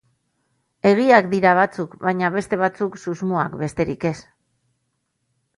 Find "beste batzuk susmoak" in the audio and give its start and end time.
2.37-3.55